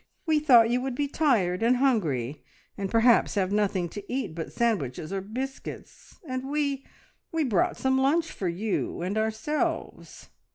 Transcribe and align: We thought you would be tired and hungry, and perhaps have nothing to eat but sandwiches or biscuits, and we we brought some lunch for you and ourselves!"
We 0.25 0.39
thought 0.39 0.71
you 0.71 0.81
would 0.81 0.95
be 0.95 1.07
tired 1.07 1.61
and 1.61 1.77
hungry, 1.77 2.43
and 2.75 2.89
perhaps 2.89 3.35
have 3.35 3.51
nothing 3.51 3.87
to 3.89 4.11
eat 4.11 4.33
but 4.33 4.51
sandwiches 4.51 5.13
or 5.13 5.21
biscuits, 5.21 6.17
and 6.27 6.49
we 6.49 6.83
we 7.31 7.43
brought 7.43 7.77
some 7.77 7.99
lunch 7.99 8.31
for 8.31 8.47
you 8.47 9.03
and 9.03 9.15
ourselves!" 9.15 10.29